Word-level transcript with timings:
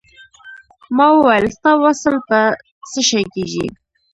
ما 0.95 1.07
وویل 1.13 1.45
ستا 1.57 1.71
وصل 1.83 2.15
په 2.29 2.39
څه 2.89 2.99
شی 3.09 3.21
کېږي. 3.33 3.65